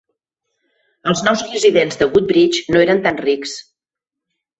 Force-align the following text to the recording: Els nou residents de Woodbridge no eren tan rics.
Els 1.11 1.19
nou 1.27 1.35
residents 1.41 1.99
de 1.99 2.07
Woodbridge 2.13 2.75
no 2.77 2.81
eren 2.87 3.03
tan 3.05 3.21
rics. 3.27 3.55